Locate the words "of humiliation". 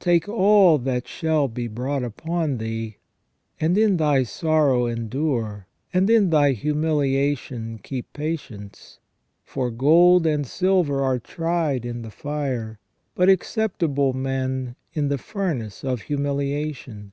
15.84-17.12